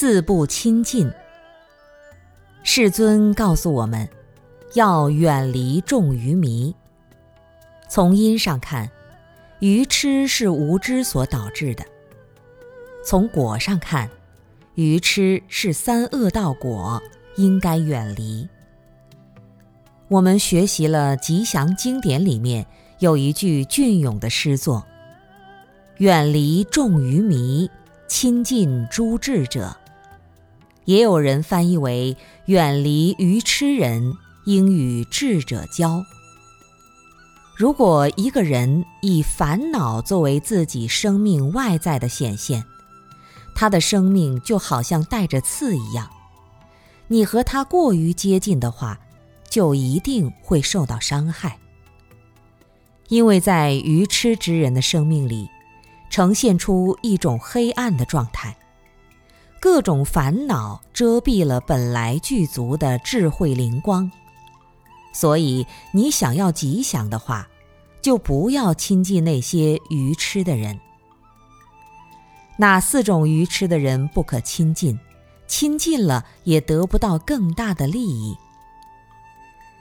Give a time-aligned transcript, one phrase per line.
[0.00, 1.12] 四不亲近。
[2.62, 4.08] 世尊告诉我们，
[4.72, 6.74] 要远离众愚迷。
[7.86, 8.90] 从因上看，
[9.58, 11.84] 愚痴是无知所导致的；
[13.04, 14.08] 从果上看，
[14.74, 17.02] 愚痴是三恶道果，
[17.36, 18.48] 应该远离。
[20.08, 22.64] 我们学习了吉祥经典里面
[23.00, 24.82] 有一句隽永的诗作
[26.00, 27.70] ：“远离众愚迷，
[28.08, 29.76] 亲近诸智者。”
[30.84, 34.14] 也有人翻译为“远离愚痴人，
[34.44, 36.04] 应与智者交”。
[37.56, 42.64] 如果一个人以烦恼作为自己生命外在的显现，
[43.54, 46.08] 他的生命就好像带着刺一样。
[47.08, 48.98] 你和他过于接近的话，
[49.48, 51.58] 就一定会受到伤害，
[53.08, 55.48] 因为在愚痴之人的生命里，
[56.08, 58.56] 呈现出一种黑暗的状态，
[59.60, 64.10] 各种烦恼遮蔽了本来具足的智慧灵光，
[65.12, 67.46] 所以你想要吉祥的话，
[68.00, 70.80] 就不要亲近那些愚痴的人。
[72.56, 74.98] 哪四种愚痴的人不可亲近？
[75.46, 78.36] 亲近了也得不到更大的利益。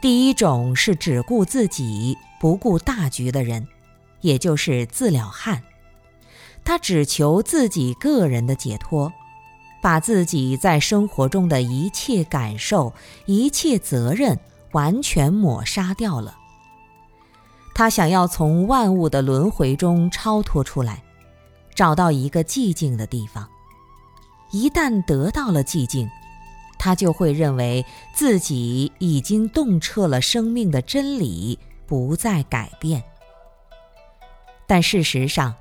[0.00, 3.68] 第一种是只顾自己不顾大局的人，
[4.22, 5.62] 也就是自了汉。
[6.64, 9.12] 他只求自己个人的解脱，
[9.80, 12.92] 把自己在生活中的一切感受、
[13.26, 14.38] 一切责任
[14.72, 16.36] 完全抹杀掉了。
[17.74, 21.02] 他想要从万物的轮回中超脱出来，
[21.74, 23.48] 找到一个寂静的地方。
[24.50, 26.10] 一旦得到了寂静，
[26.78, 33.02] 他就会认为自己已经洞彻了生命的真理，不再改变。
[34.66, 35.54] 但事实上，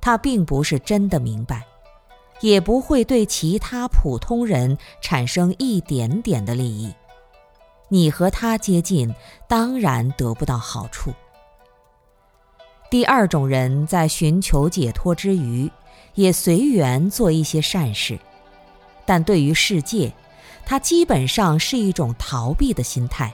[0.00, 1.66] 他并不是真的明白，
[2.40, 6.92] 也不会对其他普通人产生一点点的利益。
[7.88, 9.14] 你和他接近，
[9.48, 11.12] 当然得不到好处。
[12.90, 15.70] 第二种人在寻求解脱之余，
[16.14, 18.18] 也随缘做一些善事，
[19.04, 20.12] 但对于世界。
[20.66, 23.32] 他基本上是一种逃避的心态。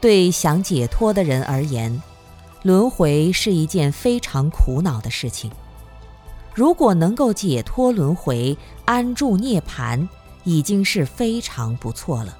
[0.00, 2.02] 对想解脱的人而言，
[2.62, 5.48] 轮回是一件非常苦恼的事情。
[6.54, 10.06] 如果能够解脱轮回，安住涅槃，
[10.44, 12.36] 已经是非常不错了。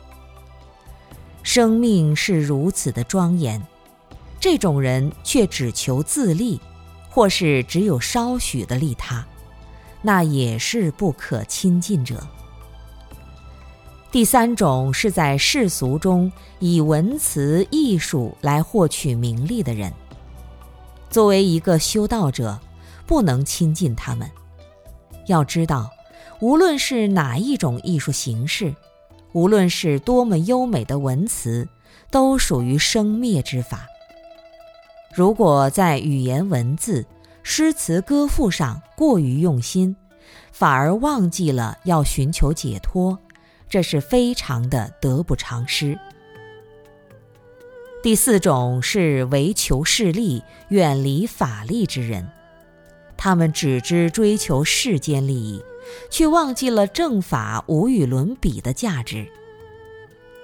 [1.43, 3.62] 生命是如此的庄严，
[4.38, 6.60] 这种人却只求自利，
[7.09, 9.25] 或是只有稍许的利他，
[10.03, 12.27] 那也是不可亲近者。
[14.12, 19.92] 第三种是在世俗中以文辞艺术来获取名利的人。
[21.09, 22.59] 作为一个修道者，
[23.10, 24.31] 不能亲近他们。
[25.26, 25.91] 要知道，
[26.38, 28.72] 无论是哪一种艺术形式，
[29.32, 31.69] 无论是多么优美的文辞，
[32.12, 33.88] 都属于生灭之法。
[35.12, 37.04] 如果在语言文字、
[37.43, 39.97] 诗词歌赋上过于用心，
[40.53, 43.19] 反而忘记了要寻求解脱。
[43.69, 45.98] 这是非常的得不偿失。
[48.04, 52.31] 第四种是为求势利、远离法力之人，
[53.22, 55.62] 他们只知追求世间利益，
[56.10, 59.28] 却忘记了正法无与伦比的价值。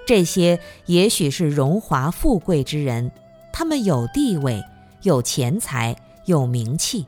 [0.07, 3.11] 这些也许是荣华富贵之人，
[3.51, 4.63] 他们有地位、
[5.01, 7.07] 有钱财、有名气，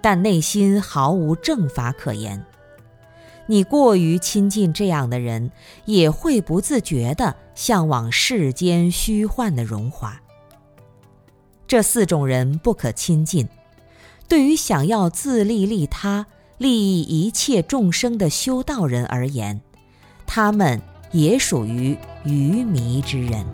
[0.00, 2.42] 但内心毫无正法可言。
[3.46, 5.52] 你过于亲近这样的人，
[5.84, 10.18] 也会不自觉地向往世间虚幻的荣华。
[11.66, 13.46] 这四种人不可亲近。
[14.28, 16.26] 对于想要自利利他、
[16.58, 19.60] 利益一切众生的修道人而言，
[20.26, 20.80] 他们
[21.12, 23.44] 也属于愚迷之人。